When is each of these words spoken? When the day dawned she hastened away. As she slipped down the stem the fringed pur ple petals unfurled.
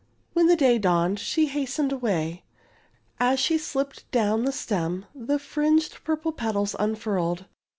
When 0.33 0.47
the 0.47 0.55
day 0.55 0.79
dawned 0.79 1.19
she 1.19 1.45
hastened 1.45 1.91
away. 1.91 2.43
As 3.19 3.39
she 3.39 3.59
slipped 3.59 4.09
down 4.09 4.45
the 4.45 4.51
stem 4.51 5.05
the 5.13 5.37
fringed 5.37 6.03
pur 6.03 6.15
ple 6.15 6.31
petals 6.31 6.75
unfurled. 6.79 7.45